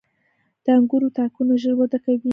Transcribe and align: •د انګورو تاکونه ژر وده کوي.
•د 0.63 0.65
انګورو 0.77 1.09
تاکونه 1.17 1.53
ژر 1.61 1.73
وده 1.77 1.97
کوي. 2.03 2.29